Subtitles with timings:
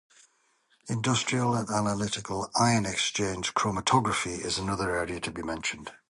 [0.89, 5.91] Industrial and analytical ion exchange chromatography is another area to be mentioned.